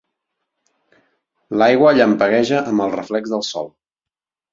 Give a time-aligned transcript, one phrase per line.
[1.61, 3.71] L'aigua llampegueja amb el reflex del sol.